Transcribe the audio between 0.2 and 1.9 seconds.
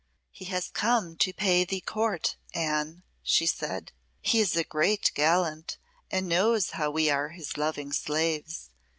"He has come to pay thee